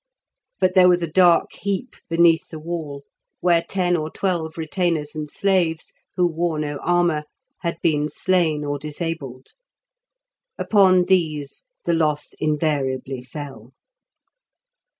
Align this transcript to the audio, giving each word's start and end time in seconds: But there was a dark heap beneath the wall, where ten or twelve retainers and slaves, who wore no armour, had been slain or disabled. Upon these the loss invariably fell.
But 0.59 0.73
there 0.73 0.89
was 0.89 1.03
a 1.03 1.07
dark 1.11 1.51
heap 1.53 1.95
beneath 2.09 2.47
the 2.49 2.57
wall, 2.57 3.03
where 3.39 3.61
ten 3.61 3.95
or 3.95 4.09
twelve 4.09 4.57
retainers 4.57 5.13
and 5.13 5.29
slaves, 5.29 5.93
who 6.15 6.25
wore 6.25 6.57
no 6.57 6.77
armour, 6.81 7.25
had 7.59 7.77
been 7.83 8.09
slain 8.09 8.65
or 8.65 8.79
disabled. 8.79 9.49
Upon 10.57 11.03
these 11.05 11.67
the 11.85 11.93
loss 11.93 12.33
invariably 12.39 13.21
fell. 13.21 13.73